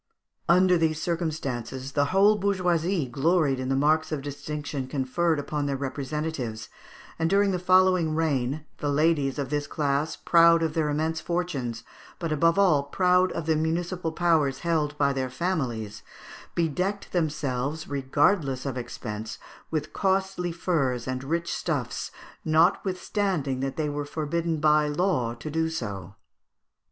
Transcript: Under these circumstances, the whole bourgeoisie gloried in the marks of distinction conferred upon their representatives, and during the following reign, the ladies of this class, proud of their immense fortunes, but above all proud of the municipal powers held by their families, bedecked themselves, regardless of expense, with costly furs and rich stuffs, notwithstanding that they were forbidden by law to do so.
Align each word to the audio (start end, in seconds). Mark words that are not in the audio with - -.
Under 0.49 0.79
these 0.79 0.99
circumstances, 0.99 1.91
the 1.91 2.05
whole 2.05 2.35
bourgeoisie 2.35 3.05
gloried 3.05 3.59
in 3.59 3.69
the 3.69 3.75
marks 3.75 4.11
of 4.11 4.23
distinction 4.23 4.87
conferred 4.87 5.37
upon 5.37 5.67
their 5.67 5.77
representatives, 5.77 6.69
and 7.19 7.29
during 7.29 7.51
the 7.51 7.59
following 7.59 8.15
reign, 8.15 8.65
the 8.79 8.89
ladies 8.89 9.37
of 9.37 9.51
this 9.51 9.67
class, 9.67 10.15
proud 10.15 10.63
of 10.63 10.73
their 10.73 10.89
immense 10.89 11.21
fortunes, 11.21 11.83
but 12.17 12.31
above 12.31 12.57
all 12.57 12.81
proud 12.81 13.31
of 13.33 13.45
the 13.45 13.55
municipal 13.55 14.11
powers 14.11 14.61
held 14.61 14.97
by 14.97 15.13
their 15.13 15.29
families, 15.29 16.01
bedecked 16.55 17.11
themselves, 17.11 17.87
regardless 17.87 18.65
of 18.65 18.77
expense, 18.79 19.37
with 19.69 19.93
costly 19.93 20.51
furs 20.51 21.07
and 21.07 21.23
rich 21.23 21.53
stuffs, 21.53 22.09
notwithstanding 22.43 23.59
that 23.59 23.75
they 23.77 23.87
were 23.87 24.05
forbidden 24.05 24.59
by 24.59 24.87
law 24.87 25.35
to 25.35 25.51
do 25.51 25.69
so. 25.69 26.15